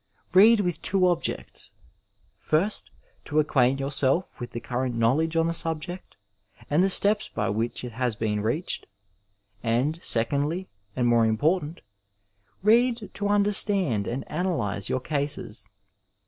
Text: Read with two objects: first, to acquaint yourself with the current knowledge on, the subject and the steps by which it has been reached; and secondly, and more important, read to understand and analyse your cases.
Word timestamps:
Read 0.33 0.61
with 0.61 0.81
two 0.81 1.05
objects: 1.07 1.73
first, 2.39 2.89
to 3.23 3.39
acquaint 3.39 3.79
yourself 3.79 4.39
with 4.39 4.49
the 4.49 4.59
current 4.59 4.95
knowledge 4.95 5.37
on, 5.37 5.45
the 5.45 5.53
subject 5.53 6.15
and 6.71 6.81
the 6.81 6.89
steps 6.89 7.29
by 7.29 7.47
which 7.49 7.83
it 7.83 7.91
has 7.91 8.15
been 8.15 8.41
reached; 8.41 8.87
and 9.61 10.01
secondly, 10.03 10.67
and 10.95 11.07
more 11.07 11.27
important, 11.27 11.81
read 12.63 13.11
to 13.13 13.27
understand 13.27 14.07
and 14.07 14.23
analyse 14.27 14.89
your 14.89 14.99
cases. 15.01 15.69